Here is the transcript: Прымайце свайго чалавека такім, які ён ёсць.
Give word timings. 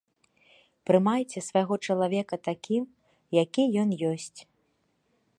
Прымайце 0.89 1.39
свайго 1.49 1.75
чалавека 1.87 2.35
такім, 2.47 2.83
які 3.43 3.63
ён 3.83 3.89
ёсць. 4.13 4.39